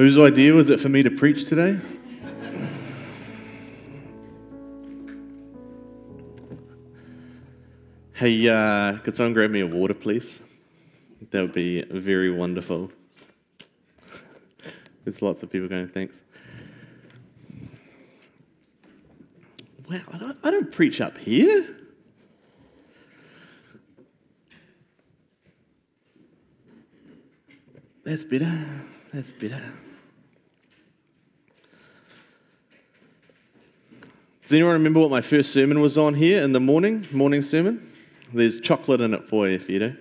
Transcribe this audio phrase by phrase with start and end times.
[0.00, 1.78] Whose idea was it for me to preach today?
[8.14, 10.42] hey, uh, could someone grab me a water, please?
[11.30, 12.90] That would be very wonderful.
[15.04, 16.22] There's lots of people going, thanks.
[19.90, 21.76] Wow, I don't, I don't preach up here.
[28.02, 28.64] That's better.
[29.12, 29.60] That's better.
[34.50, 37.88] Does anyone remember what my first sermon was on here in the morning, morning sermon?
[38.32, 39.96] There's chocolate in it for you if you do.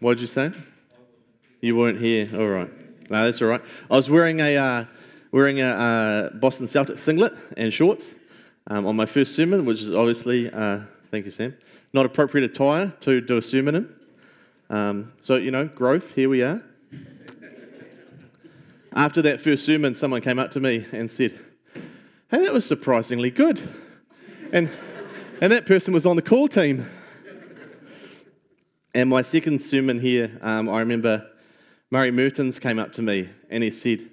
[0.00, 0.52] What did you say?
[1.60, 2.30] You weren't here.
[2.32, 3.10] All right.
[3.10, 3.60] No, that's all right.
[3.90, 4.84] I was wearing a uh,
[5.32, 8.14] wearing a uh, Boston Celtics singlet and shorts
[8.68, 11.54] um, on my first sermon, which is obviously, uh, thank you, Sam,
[11.92, 13.94] not appropriate attire to do a sermon in.
[14.70, 16.14] Um, so you know, growth.
[16.14, 16.62] Here we are.
[18.94, 21.38] After that first sermon, someone came up to me and said,
[22.30, 23.60] Hey, that was surprisingly good.
[24.52, 24.68] And,
[25.40, 26.84] and that person was on the call team.
[28.94, 31.26] And my second sermon here, um, I remember
[31.90, 34.10] Murray Mertens came up to me and he said, It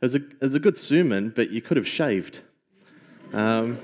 [0.00, 2.40] was a, it was a good sermon, but you could have shaved.
[3.32, 3.78] Um,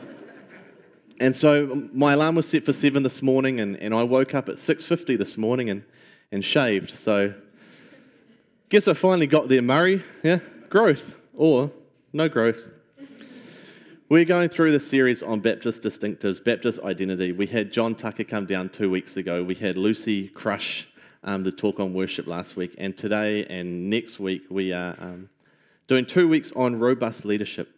[1.18, 4.48] and so my alarm was set for 7 this morning, and, and I woke up
[4.48, 5.84] at 6.50 this morning and,
[6.30, 6.90] and shaved.
[6.90, 7.34] So
[8.74, 10.02] Guess I finally got there, Murray.
[10.24, 11.70] Yeah, growth or
[12.12, 12.66] no growth.
[14.08, 17.30] We're going through the series on Baptist distinctives, Baptist identity.
[17.30, 19.44] We had John Tucker come down two weeks ago.
[19.44, 20.88] We had Lucy Crush,
[21.22, 22.74] um, the talk on worship last week.
[22.76, 25.28] And today and next week, we are um,
[25.86, 27.70] doing two weeks on robust leadership.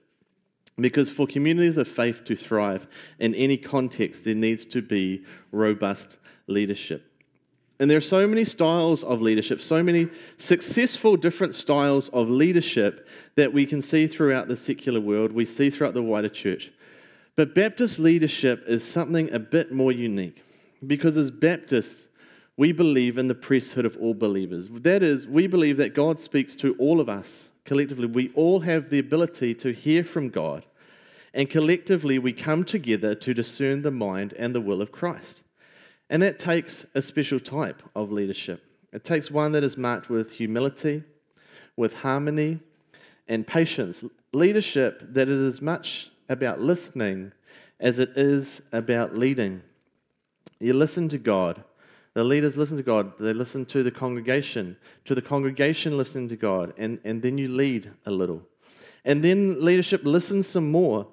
[0.78, 2.86] Because for communities of faith to thrive
[3.18, 6.16] in any context, there needs to be robust
[6.46, 7.15] leadership.
[7.78, 13.06] And there are so many styles of leadership, so many successful different styles of leadership
[13.34, 16.72] that we can see throughout the secular world, we see throughout the wider church.
[17.36, 20.42] But Baptist leadership is something a bit more unique
[20.86, 22.06] because as Baptists,
[22.56, 24.68] we believe in the priesthood of all believers.
[24.70, 28.06] That is, we believe that God speaks to all of us collectively.
[28.06, 30.64] We all have the ability to hear from God,
[31.34, 35.42] and collectively we come together to discern the mind and the will of Christ.
[36.08, 38.64] And that takes a special type of leadership.
[38.92, 41.02] It takes one that is marked with humility,
[41.76, 42.60] with harmony,
[43.28, 44.04] and patience.
[44.32, 47.32] Leadership that it is much about listening
[47.80, 49.62] as it is about leading.
[50.60, 51.62] You listen to God.
[52.14, 53.12] The leaders listen to God.
[53.20, 57.48] They listen to the congregation, to the congregation listening to God, and, and then you
[57.48, 58.42] lead a little.
[59.04, 61.06] And then leadership listens some more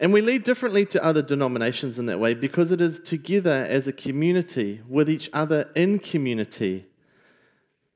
[0.00, 3.88] and we lead differently to other denominations in that way because it is together as
[3.88, 6.86] a community with each other in community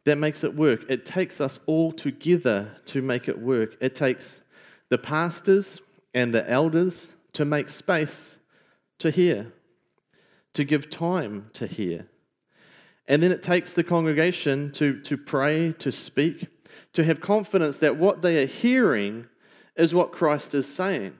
[0.04, 0.84] that makes it work.
[0.88, 3.76] It takes us all together to make it work.
[3.80, 4.40] It takes
[4.88, 5.80] the pastors
[6.12, 8.38] and the elders to make space
[8.98, 9.52] to hear,
[10.54, 12.06] to give time to hear.
[13.06, 16.48] And then it takes the congregation to, to pray, to speak,
[16.94, 19.26] to have confidence that what they are hearing
[19.76, 21.19] is what Christ is saying.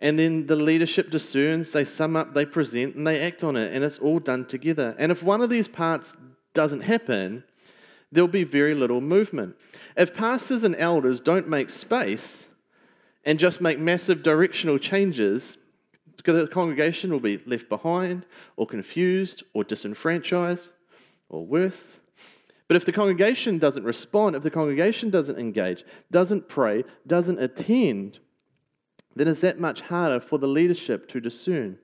[0.00, 3.74] And then the leadership discerns, they sum up, they present, and they act on it,
[3.74, 4.94] and it's all done together.
[4.98, 6.16] And if one of these parts
[6.54, 7.42] doesn't happen,
[8.12, 9.56] there'll be very little movement.
[9.96, 12.48] If pastors and elders don't make space
[13.24, 15.58] and just make massive directional changes,
[16.16, 18.24] because the congregation will be left behind,
[18.56, 20.70] or confused, or disenfranchised,
[21.28, 21.98] or worse.
[22.68, 28.20] But if the congregation doesn't respond, if the congregation doesn't engage, doesn't pray, doesn't attend,
[29.18, 31.78] then it's that much harder for the leadership to discern.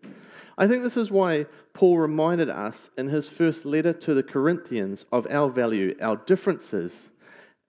[0.56, 5.04] I think this is why Paul reminded us in his first letter to the Corinthians
[5.10, 7.10] of our value, our differences,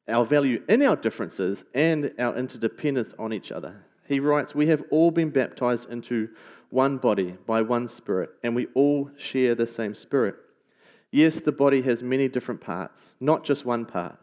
[0.08, 3.84] our value in our differences, and our interdependence on each other.
[4.08, 6.30] He writes, We have all been baptized into
[6.70, 10.36] one body by one Spirit, and we all share the same Spirit.
[11.12, 14.18] Yes, the body has many different parts, not just one part.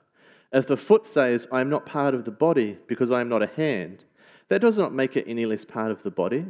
[0.52, 3.42] If the foot says, I am not part of the body because I am not
[3.42, 4.04] a hand,
[4.48, 6.46] that does not make it any less part of the body.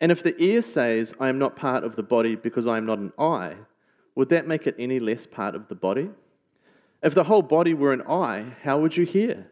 [0.00, 2.86] And if the ear says, I am not part of the body because I am
[2.86, 3.56] not an eye,
[4.14, 6.10] would that make it any less part of the body?
[7.02, 9.50] If the whole body were an eye, how would you hear?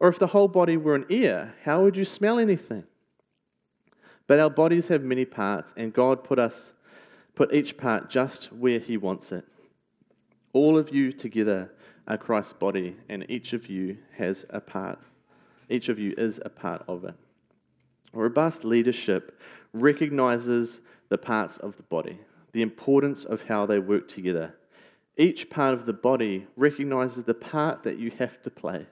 [0.00, 2.84] Or if the whole body were an ear, how would you smell anything?
[4.26, 6.74] But our bodies have many parts, and God put us
[7.34, 9.44] put each part just where he wants it.
[10.52, 11.72] All of you together
[12.06, 14.98] are Christ's body, and each of you has a part.
[15.72, 17.14] Each of you is a part of it.
[18.12, 19.40] Robust leadership
[19.72, 22.18] recognizes the parts of the body,
[22.52, 24.54] the importance of how they work together,
[25.16, 28.86] Each part of the body recognizes the part that you have to play,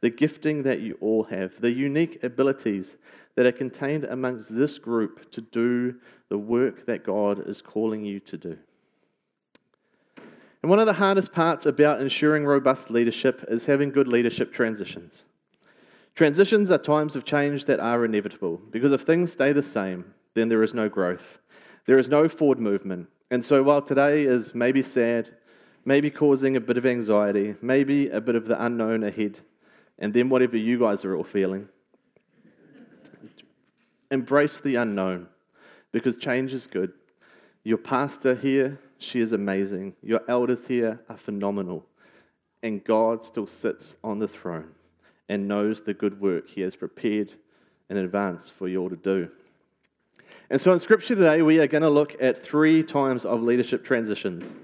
[0.00, 2.96] the gifting that you all have, the unique abilities
[3.34, 5.96] that are contained amongst this group to do
[6.28, 8.58] the work that God is calling you to do.
[10.62, 15.26] And one of the hardest parts about ensuring robust leadership is having good leadership transitions.
[16.16, 20.48] Transitions are times of change that are inevitable because if things stay the same, then
[20.48, 21.40] there is no growth.
[21.84, 23.08] There is no forward movement.
[23.30, 25.28] And so while today is maybe sad,
[25.84, 29.40] maybe causing a bit of anxiety, maybe a bit of the unknown ahead,
[29.98, 31.68] and then whatever you guys are all feeling,
[34.10, 35.28] embrace the unknown
[35.92, 36.94] because change is good.
[37.62, 39.96] Your pastor here, she is amazing.
[40.02, 41.84] Your elders here are phenomenal.
[42.62, 44.72] And God still sits on the throne
[45.28, 47.32] and knows the good work He has prepared
[47.88, 49.28] in advance for you all to do.
[50.50, 53.84] And so in Scripture today, we are going to look at three times of leadership
[53.84, 54.54] transitions.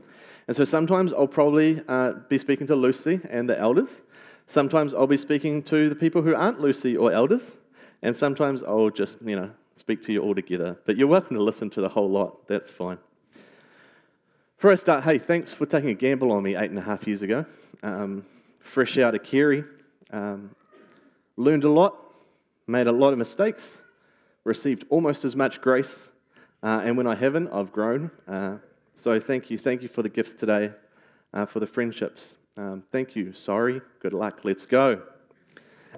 [0.47, 4.03] And so sometimes I'll probably uh, be speaking to Lucy and the elders.
[4.47, 7.57] Sometimes I'll be speaking to the people who aren't Lucy or elders.
[8.03, 10.77] And sometimes I'll just, you know, speak to you all together.
[10.85, 12.47] But you're welcome to listen to the whole lot.
[12.49, 12.99] That's fine.
[14.57, 17.07] Before I start, hey, thanks for taking a gamble on me eight and a half
[17.07, 17.45] years ago.
[17.83, 18.25] Um,
[18.61, 19.65] fresh out of Carey,
[20.13, 20.55] um,
[21.37, 21.97] learned a lot,
[22.67, 23.83] made a lot of mistakes,
[24.45, 26.11] received almost as much grace,
[26.63, 28.11] uh, and when I haven't, I've grown.
[28.29, 28.57] Uh,
[28.95, 29.59] so thank you.
[29.59, 30.71] Thank you for the gifts today,
[31.35, 32.35] uh, for the friendships.
[32.57, 33.33] Um, thank you.
[33.33, 33.81] Sorry.
[34.01, 34.41] Good luck.
[34.45, 35.03] Let's go.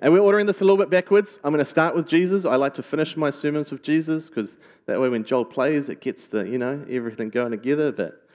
[0.00, 1.38] And we're ordering this a little bit backwards.
[1.44, 2.44] I'm going to start with Jesus.
[2.44, 4.56] I like to finish my sermons with Jesus because
[4.86, 7.92] that way when Joel plays, it gets the, you know, everything going together.
[7.92, 8.26] But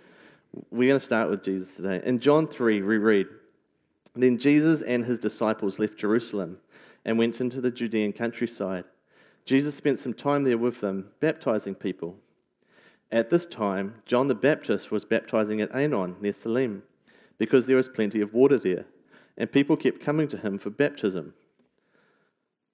[0.71, 2.01] we're going to start with Jesus today.
[2.05, 3.27] In John 3, we read,
[4.19, 6.57] Then Jesus and his disciples left Jerusalem
[7.05, 8.83] and went into the Judean countryside.
[9.45, 12.17] Jesus spent some time there with them, baptizing people.
[13.11, 16.83] At this time, John the Baptist was baptizing at Aenon near Salim,
[17.37, 18.85] because there was plenty of water there,
[19.37, 21.33] and people kept coming to him for baptism.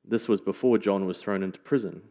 [0.03, 2.01] This was before John was thrown into prison.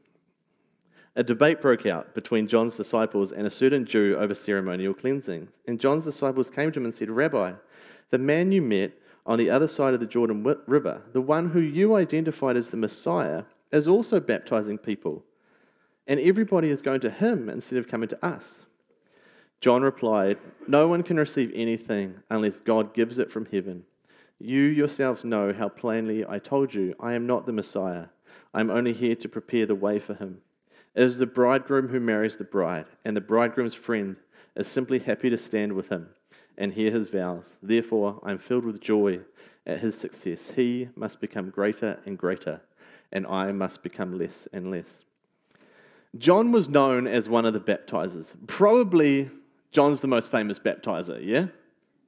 [1.16, 5.58] A debate broke out between John's disciples and a certain Jew over ceremonial cleansings.
[5.66, 7.52] And John's disciples came to him and said, Rabbi,
[8.10, 8.92] the man you met
[9.26, 12.76] on the other side of the Jordan River, the one who you identified as the
[12.76, 15.24] Messiah, is also baptizing people,
[16.06, 18.62] and everybody is going to him instead of coming to us.
[19.60, 20.38] John replied,
[20.68, 23.84] No one can receive anything unless God gives it from heaven.
[24.38, 28.06] You yourselves know how plainly I told you, I am not the Messiah.
[28.52, 30.42] I am only here to prepare the way for him.
[30.94, 34.16] It is the bridegroom who marries the bride, and the bridegroom's friend
[34.54, 36.10] is simply happy to stand with him
[36.56, 37.56] and hear his vows.
[37.62, 39.20] Therefore, I am filled with joy
[39.66, 40.50] at his success.
[40.50, 42.60] He must become greater and greater
[43.14, 45.04] and I must become less and less.
[46.18, 48.34] John was known as one of the baptizers.
[48.46, 49.30] Probably
[49.72, 51.46] John's the most famous baptizer, yeah?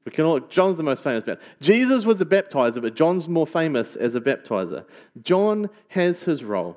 [0.04, 1.40] We can all, John's the most famous baptizer.
[1.60, 4.84] Jesus was a baptizer, but John's more famous as a baptizer.
[5.22, 6.76] John has his role.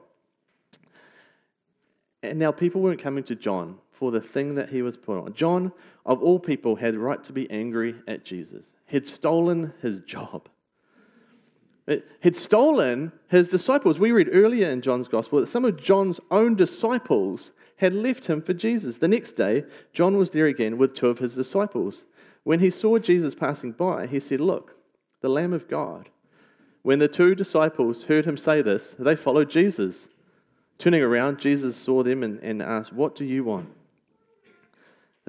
[2.24, 5.33] And now people weren't coming to John for the thing that he was put on.
[5.33, 5.71] John,
[6.10, 8.74] of all people, had right to be angry at Jesus.
[8.88, 10.50] He'd stolen his job
[12.20, 14.00] had stolen his disciples.
[14.00, 18.42] We read earlier in John's gospel that some of John's own disciples had left him
[18.42, 18.98] for Jesus.
[18.98, 19.64] The next day,
[19.94, 22.06] John was there again with two of his disciples.
[22.44, 24.76] When he saw Jesus passing by, he said, Look,
[25.22, 26.10] the Lamb of God.
[26.81, 30.10] When the two disciples heard him say this, they followed Jesus.
[30.78, 33.69] Turning around, Jesus saw them and, and asked, What do you want?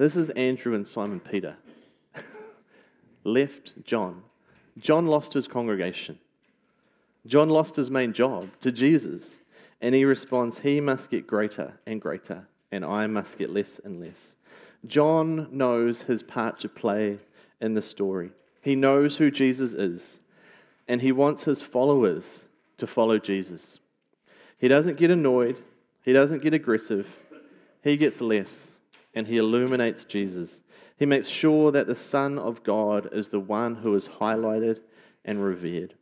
[0.01, 1.57] This is Andrew and Simon Peter.
[3.23, 4.23] Left John.
[4.79, 6.17] John lost his congregation.
[7.27, 9.37] John lost his main job to Jesus,
[9.79, 13.99] and he responds, He must get greater and greater, and I must get less and
[13.99, 14.35] less.
[14.87, 17.19] John knows his part to play
[17.61, 18.31] in the story.
[18.59, 20.19] He knows who Jesus is,
[20.87, 22.45] and he wants his followers
[22.79, 23.77] to follow Jesus.
[24.57, 25.57] He doesn't get annoyed,
[26.01, 27.07] he doesn't get aggressive,
[27.83, 28.80] he gets less,
[29.13, 30.61] and he illuminates Jesus.
[30.97, 34.81] He makes sure that the Son of God is the one who is highlighted
[35.25, 35.95] and revered.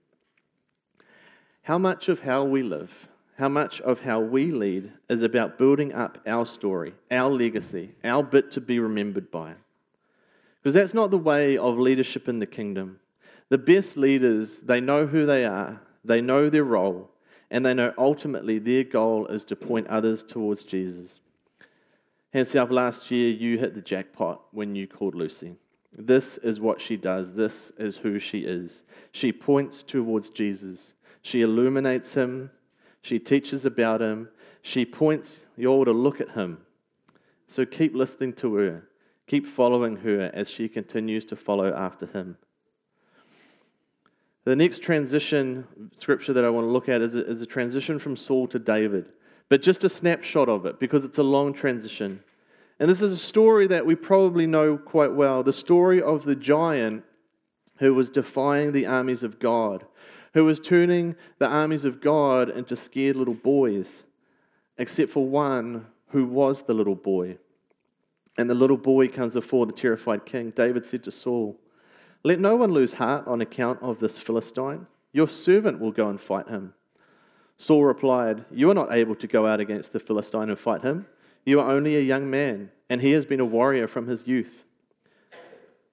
[1.63, 5.93] How much of how we live, how much of how we lead is about building
[5.93, 9.53] up our story, our legacy, our bit to be remembered by?
[10.61, 12.99] Because that's not the way of leadership in the kingdom.
[13.49, 17.09] The best leaders, they know who they are, they know their role,
[17.49, 21.19] and they know ultimately their goal is to point others towards Jesus.
[22.31, 25.55] Ham South, last year you hit the jackpot when you called Lucy.
[25.97, 27.33] This is what she does.
[27.33, 28.83] This is who she is.
[29.11, 30.93] She points towards Jesus.
[31.23, 32.51] She illuminates him.
[33.01, 34.29] She teaches about him.
[34.61, 36.59] She points you all to look at him.
[37.47, 38.83] So keep listening to her.
[39.25, 42.37] Keep following her as she continues to follow after him.
[44.43, 47.99] The next transition scripture that I want to look at is a, is a transition
[47.99, 49.11] from Saul to David,
[49.49, 52.21] but just a snapshot of it because it's a long transition.
[52.79, 56.35] And this is a story that we probably know quite well the story of the
[56.35, 57.03] giant
[57.77, 59.85] who was defying the armies of God,
[60.33, 64.03] who was turning the armies of God into scared little boys,
[64.77, 67.37] except for one who was the little boy.
[68.37, 70.51] And the little boy comes before the terrified king.
[70.51, 71.59] David said to Saul,
[72.23, 74.87] Let no one lose heart on account of this Philistine.
[75.11, 76.73] Your servant will go and fight him.
[77.59, 81.05] Saul replied, You are not able to go out against the Philistine and fight him.
[81.45, 84.63] You are only a young man, and he has been a warrior from his youth.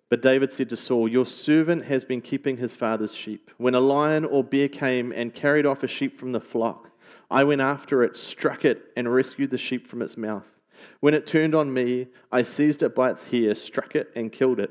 [0.08, 3.50] But David said to Saul, Your servant has been keeping his father's sheep.
[3.56, 6.90] When a lion or bear came and carried off a sheep from the flock,
[7.28, 10.46] I went after it, struck it, and rescued the sheep from its mouth.
[11.00, 14.60] When it turned on me, I seized it by its hair, struck it, and killed
[14.60, 14.70] it.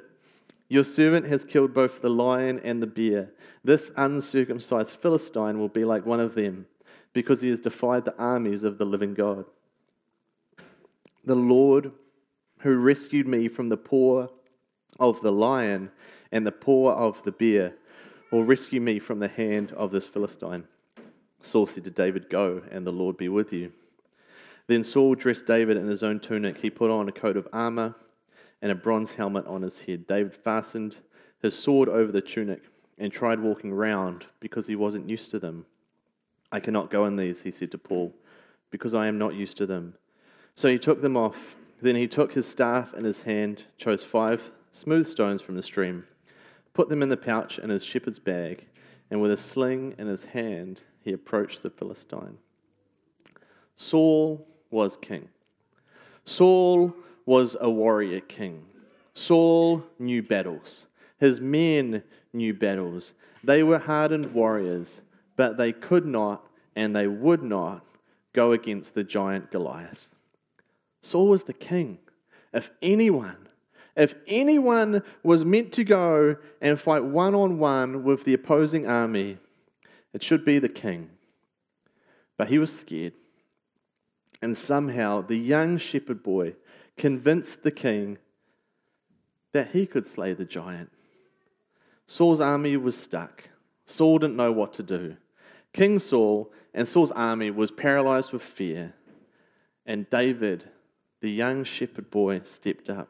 [0.70, 3.32] Your servant has killed both the lion and the bear.
[3.66, 6.68] This uncircumcised Philistine will be like one of them,
[7.16, 9.46] because he has defied the armies of the living God.
[11.24, 11.94] The Lord,
[12.60, 14.28] who rescued me from the paw
[15.00, 15.92] of the lion
[16.34, 17.74] and the paw of the bear,
[18.32, 20.66] will rescue me from the hand of this Philistine.
[21.40, 23.72] Saul said to David, Go, and the Lord be with you.
[24.68, 26.58] Then Saul dressed David in his own tunic.
[26.58, 27.96] He put on a coat of armor
[28.62, 30.06] and a bronze helmet on his head.
[30.06, 30.98] David fastened
[31.42, 32.64] his sword over the tunic
[32.98, 35.66] and tried walking round because he wasn't used to them.
[36.56, 38.16] I cannot go in these, he said to Paul,
[38.72, 39.96] because I am not used to them.
[40.56, 41.58] So he took them off.
[41.82, 46.06] Then he took his staff in his hand, chose five smooth stones from the stream,
[46.74, 48.68] put them in the pouch in his shepherd's bag,
[49.12, 52.38] and with a sling in his hand, he approached the Philistine.
[53.76, 55.28] Saul was king.
[56.24, 56.96] Saul
[57.26, 58.64] was a warrior king.
[59.14, 60.86] Saul knew battles.
[61.18, 63.12] His men knew battles.
[63.44, 65.02] They were hardened warriors,
[65.36, 66.45] but they could not
[66.76, 67.88] and they would not
[68.34, 70.10] go against the giant Goliath.
[71.02, 72.00] Saul was the king.
[72.54, 73.48] If anyone,
[73.96, 79.38] if anyone was meant to go and fight one on one with the opposing army,
[80.14, 81.10] it should be the king.
[82.38, 83.14] But he was scared.
[84.42, 86.56] And somehow the young shepherd boy
[86.98, 88.18] convinced the king
[89.54, 90.92] that he could slay the giant.
[92.08, 93.50] Saul's army was stuck.
[93.86, 95.16] Saul didn't know what to do.
[95.76, 98.94] King Saul and Saul's army was paralyzed with fear.
[99.86, 100.70] And David,
[101.20, 103.10] the young shepherd boy, stepped up.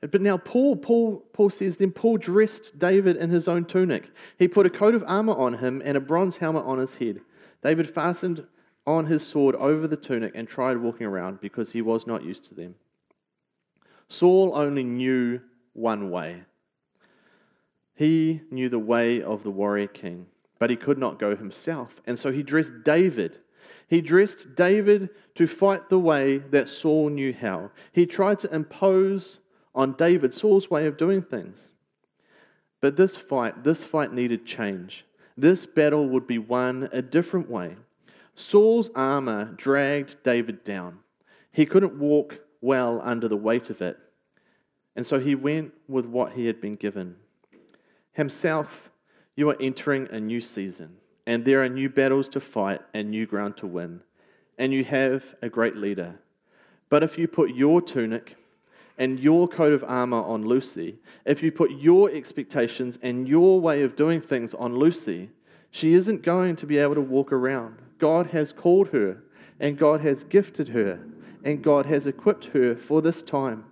[0.00, 4.12] But now Paul, Paul, Paul says, then Paul dressed David in his own tunic.
[4.38, 7.20] He put a coat of armor on him and a bronze helmet on his head.
[7.64, 8.46] David fastened
[8.86, 12.44] on his sword over the tunic and tried walking around because he was not used
[12.44, 12.76] to them.
[14.08, 15.40] Saul only knew
[15.72, 16.44] one way.
[17.96, 20.26] He knew the way of the warrior king,
[20.58, 22.00] but he could not go himself.
[22.06, 23.38] And so he dressed David.
[23.86, 27.70] He dressed David to fight the way that Saul knew how.
[27.92, 29.38] He tried to impose
[29.74, 31.70] on David Saul's way of doing things.
[32.80, 35.04] But this fight, this fight needed change.
[35.36, 37.76] This battle would be won a different way.
[38.34, 40.98] Saul's armor dragged David down.
[41.52, 43.98] He couldn't walk well under the weight of it.
[44.96, 47.16] And so he went with what he had been given.
[48.12, 48.87] Ham South,
[49.38, 53.24] you are entering a new season, and there are new battles to fight and new
[53.24, 54.00] ground to win,
[54.58, 56.18] and you have a great leader.
[56.88, 58.34] But if you put your tunic
[58.98, 63.82] and your coat of armor on Lucy, if you put your expectations and your way
[63.82, 65.30] of doing things on Lucy,
[65.70, 67.78] she isn't going to be able to walk around.
[68.00, 69.22] God has called her,
[69.60, 70.98] and God has gifted her,
[71.44, 73.66] and God has equipped her for this time.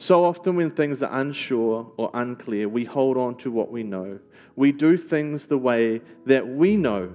[0.00, 4.18] So often, when things are unsure or unclear, we hold on to what we know.
[4.56, 7.12] We do things the way that we know.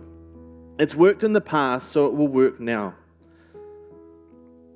[0.77, 2.94] It's worked in the past, so it will work now.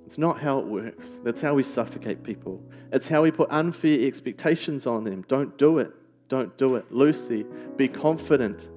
[0.07, 1.21] It's not how it works.
[1.23, 2.59] That's how we suffocate people.
[2.91, 5.23] It's how we put unfair expectations on them.
[5.27, 5.93] Don't do it.
[6.29, 6.91] Don't do it.
[6.91, 7.45] Lucy,
[7.77, 8.69] be confident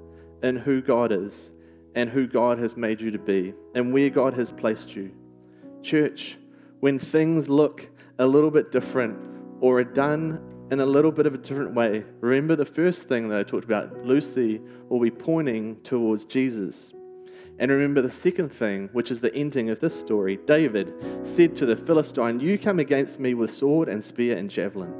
[0.42, 1.52] in who God is
[1.94, 5.10] and who God has made you to be and where God has placed you.
[5.82, 6.36] Church,
[6.80, 9.18] when things look a little bit different
[9.60, 10.40] or are done
[10.70, 13.64] in a little bit of a different way, remember the first thing that I talked
[13.64, 16.94] about Lucy will be pointing towards Jesus.
[17.58, 21.66] And remember the second thing, which is the ending of this story David said to
[21.66, 24.94] the Philistine, You come against me with sword and spear and javelin.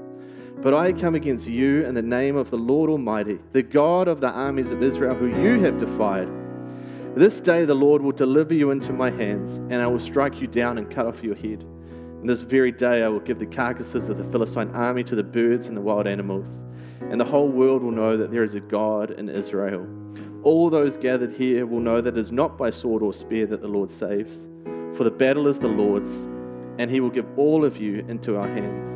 [0.61, 4.21] But I come against you in the name of the Lord Almighty, the God of
[4.21, 6.29] the armies of Israel, who you have defied.
[7.17, 10.47] This day the Lord will deliver you into my hands, and I will strike you
[10.47, 11.65] down and cut off your head.
[12.23, 15.25] In this very day I will give the carcasses of the Philistine army to the
[15.25, 16.65] birds and the wild animals,
[17.01, 19.85] and the whole world will know that there is a God in Israel.
[20.45, 23.61] All those gathered here will know that it is not by sword or spear that
[23.61, 24.47] the Lord saves,
[24.95, 26.23] for the battle is the Lord's,
[26.79, 28.95] and he will give all of you into our hands.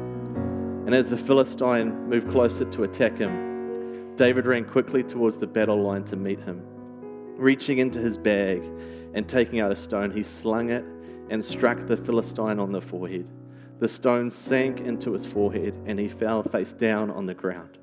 [0.86, 5.82] And as the Philistine moved closer to attack him, David ran quickly towards the battle
[5.82, 6.62] line to meet him.
[7.36, 8.62] Reaching into his bag
[9.14, 10.84] and taking out a stone, he slung it
[11.30, 13.26] and struck the Philistine on the forehead.
[13.78, 17.78] The stone sank into his forehead, and he fell face down on the ground.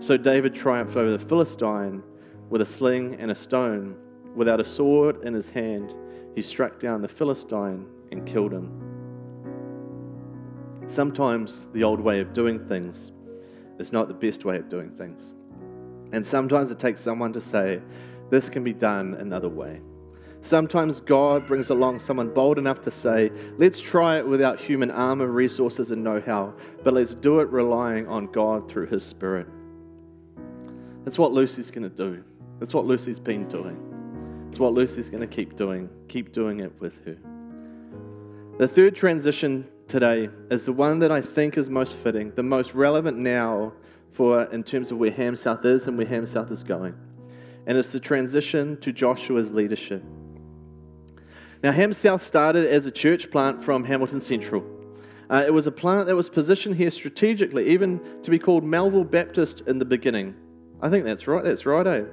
[0.00, 2.02] So David triumphed over the Philistine
[2.50, 3.96] with a sling and a stone.
[4.34, 5.94] Without a sword in his hand,
[6.34, 8.70] he struck down the Philistine and killed him.
[10.86, 13.12] Sometimes the old way of doing things
[13.78, 15.34] is not the best way of doing things.
[16.12, 17.82] And sometimes it takes someone to say,
[18.30, 19.80] This can be done another way.
[20.40, 25.26] Sometimes God brings along someone bold enough to say, let's try it without human armor,
[25.26, 26.54] resources, and know how,
[26.84, 29.48] but let's do it relying on God through His Spirit.
[31.04, 32.22] That's what Lucy's going to do.
[32.60, 34.46] That's what Lucy's been doing.
[34.48, 35.88] It's what Lucy's going to keep doing.
[36.08, 37.16] Keep doing it with her.
[38.58, 42.74] The third transition today is the one that I think is most fitting, the most
[42.74, 43.72] relevant now
[44.12, 46.94] for in terms of where Ham South is and where Ham South is going.
[47.66, 50.02] And it's the transition to Joshua's leadership.
[51.62, 54.64] Now, Ham South started as a church plant from Hamilton Central.
[55.28, 59.04] Uh, it was a plant that was positioned here strategically, even to be called Melville
[59.04, 60.34] Baptist in the beginning.
[60.80, 62.04] I think that's right, that's right, eh?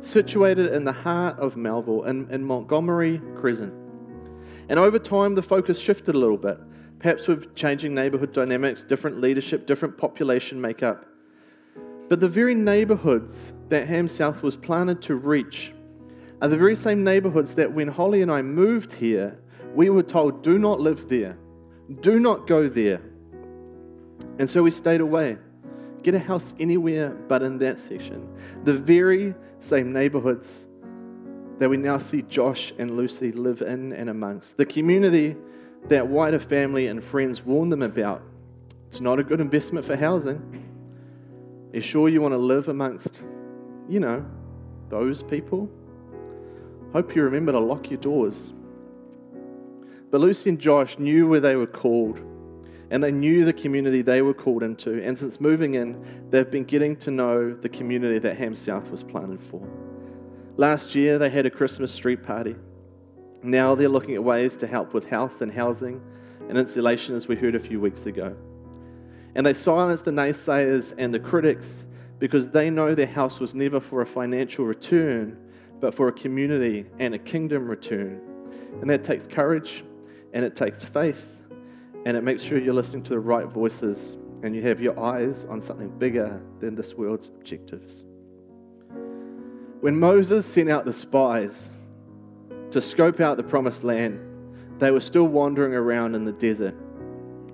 [0.00, 3.72] Situated in the heart of Melville in, in Montgomery Crescent.
[4.68, 6.58] And over time, the focus shifted a little bit,
[6.98, 11.06] perhaps with changing neighborhood dynamics, different leadership, different population makeup.
[12.08, 15.72] But the very neighborhoods that Ham South was planted to reach
[16.40, 19.38] are the very same neighborhoods that when Holly and I moved here,
[19.74, 21.36] we were told, do not live there,
[22.00, 23.00] do not go there.
[24.38, 25.38] And so we stayed away.
[26.02, 28.28] Get a house anywhere but in that section.
[28.64, 30.64] The very same neighborhoods
[31.58, 34.56] that we now see Josh and Lucy live in and amongst.
[34.56, 35.36] The community
[35.88, 38.22] that wider family and friends warn them about.
[38.86, 40.64] It's not a good investment for housing.
[41.74, 43.22] Are sure you want to live amongst,
[43.88, 44.24] you know,
[44.88, 45.68] those people?
[46.92, 48.54] Hope you remember to lock your doors.
[50.10, 52.18] But Lucy and Josh knew where they were called,
[52.90, 55.02] and they knew the community they were called into.
[55.02, 59.02] And since moving in, they've been getting to know the community that Ham South was
[59.02, 59.60] planted for.
[60.56, 62.56] Last year, they had a Christmas street party.
[63.42, 66.00] Now they're looking at ways to help with health and housing
[66.48, 68.34] and insulation, as we heard a few weeks ago.
[69.34, 71.84] And they silenced the naysayers and the critics
[72.18, 75.38] because they know their house was never for a financial return,
[75.80, 78.20] but for a community and a kingdom return.
[78.80, 79.84] And that takes courage
[80.32, 81.36] and it takes faith
[82.04, 85.44] and it makes sure you're listening to the right voices and you have your eyes
[85.44, 88.04] on something bigger than this world's objectives.
[89.80, 91.70] When Moses sent out the spies
[92.70, 94.20] to scope out the promised land,
[94.78, 96.74] they were still wandering around in the desert.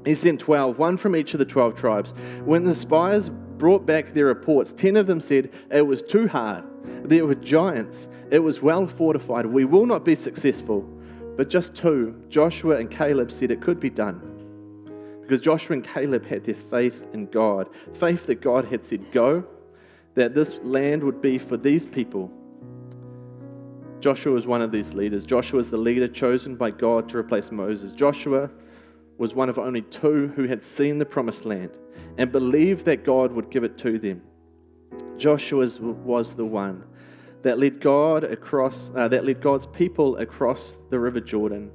[0.05, 2.13] He sent 12, one from each of the 12 tribes.
[2.45, 6.65] When the spies brought back their reports, 10 of them said it was too hard
[6.85, 8.09] there were giants.
[8.31, 9.47] It was well fortified.
[9.47, 10.83] We will not be successful.
[11.37, 14.31] But just two, Joshua and Caleb, said it could be done.
[15.21, 19.45] Because Joshua and Caleb had their faith in God, faith that God had said, Go,
[20.15, 22.31] that this land would be for these people.
[24.01, 25.25] Joshua was one of these leaders.
[25.25, 27.93] Joshua was the leader chosen by God to replace Moses.
[27.93, 28.51] Joshua
[29.19, 31.71] was one of only two who had seen the promised land
[32.19, 34.23] and believed that God would give it to them.
[35.17, 36.85] Joshua was the one
[37.43, 41.71] that led God across, uh, that led God's people across the River Jordan,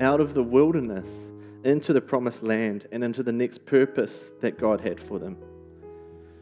[0.00, 1.30] out of the wilderness
[1.64, 5.36] into the promised land and into the next purpose that God had for them.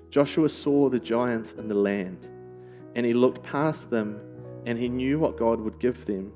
[0.09, 2.29] Joshua saw the giants in the land,
[2.95, 4.21] and he looked past them,
[4.67, 6.33] and he knew what God would give them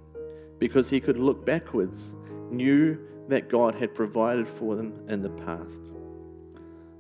[0.58, 2.14] because he could look backwards,
[2.50, 2.98] knew
[3.28, 5.82] that God had provided for them in the past.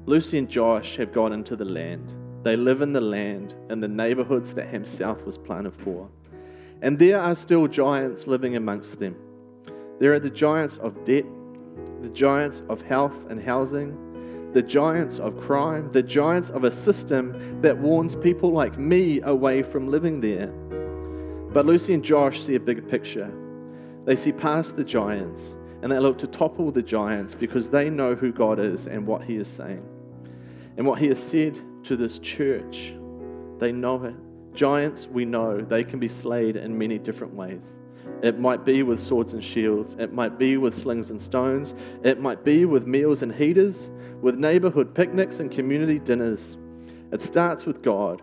[0.06, 3.88] Lucy and Josh have gone into the land they live in the land, in the
[3.88, 6.10] neighborhoods that Ham South was planted for.
[6.82, 9.16] And there are still giants living amongst them.
[9.98, 11.24] There are the giants of debt,
[12.02, 17.62] the giants of health and housing, the giants of crime, the giants of a system
[17.62, 20.48] that warns people like me away from living there.
[21.54, 23.32] But Lucy and Josh see a bigger picture.
[24.04, 28.14] They see past the giants and they look to topple the giants because they know
[28.14, 29.86] who God is and what He is saying.
[30.78, 32.94] And what He has said to this church.
[33.58, 34.14] They know it.
[34.54, 37.76] Giants, we know, they can be slayed in many different ways.
[38.22, 39.94] It might be with swords and shields.
[39.98, 41.74] It might be with slings and stones.
[42.02, 43.90] It might be with meals and heaters,
[44.22, 46.56] with neighborhood picnics and community dinners.
[47.12, 48.22] It starts with God,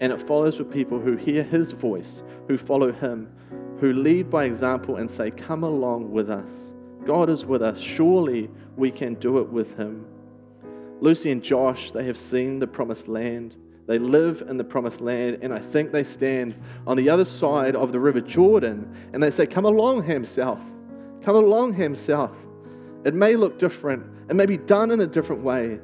[0.00, 3.30] and it follows with people who hear His voice, who follow Him,
[3.78, 6.73] who lead by example and say, Come along with us.
[7.04, 7.80] God is with us.
[7.80, 10.06] Surely we can do it with Him.
[11.00, 13.58] Lucy and Josh, they have seen the promised land.
[13.86, 16.54] They live in the promised land, and I think they stand
[16.86, 20.62] on the other side of the river Jordan and they say, Come along, Ham South.
[21.22, 22.34] Come along, Ham South.
[23.04, 25.78] It may look different, it may be done in a different way,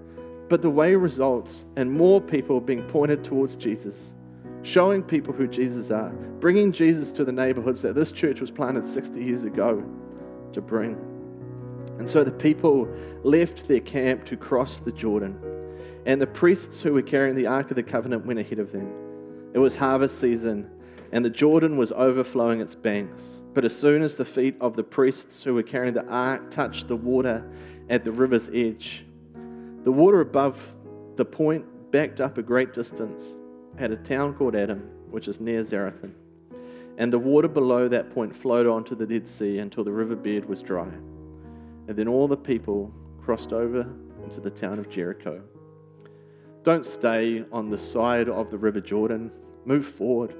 [0.49, 4.15] but the way results in more people being pointed towards Jesus,
[4.63, 8.87] showing people who Jesus are, bringing Jesus to the neighborhoods that this church was planted
[8.87, 9.85] 60 years ago
[10.55, 10.97] to bring.
[11.99, 12.89] And so the people
[13.23, 15.39] left their camp to cross the Jordan.
[16.07, 18.91] And the priests who were carrying the Ark of the Covenant went ahead of them.
[19.53, 20.71] It was harvest season,
[21.13, 23.43] and the Jordan was overflowing its banks.
[23.53, 26.89] But as soon as the feet of the priests who were carrying the ark touched
[26.89, 27.45] the water
[27.89, 29.05] at the river's edge,
[29.85, 30.77] the water above
[31.17, 33.37] the point backed up a great distance
[33.79, 36.13] at a town called Adam, which is near Zarethan.
[36.99, 40.63] And the water below that point flowed onto the Dead Sea until the riverbed was
[40.63, 40.89] dry.
[41.89, 43.87] And then all the people crossed over
[44.23, 45.43] into the town of Jericho.
[46.63, 49.33] Don't stay on the side of the River Jordan.
[49.65, 50.35] Move forward.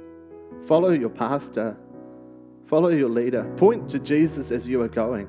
[0.67, 1.77] Follow your pastor.
[2.67, 3.45] Follow your leader.
[3.57, 5.29] Point to Jesus as you are going.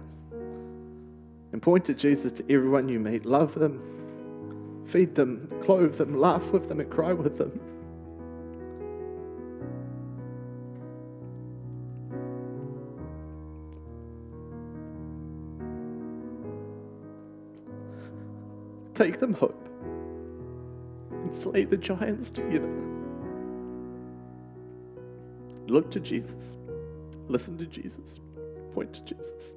[1.53, 3.25] And point to Jesus to everyone you meet.
[3.25, 4.83] Love them.
[4.85, 5.49] Feed them.
[5.63, 6.19] Clothe them.
[6.19, 7.59] Laugh with them and cry with them.
[19.01, 19.55] Take them home
[21.09, 22.69] and slay the giants together.
[25.65, 26.55] Look to Jesus.
[27.27, 28.19] Listen to Jesus.
[28.73, 29.55] Point to Jesus.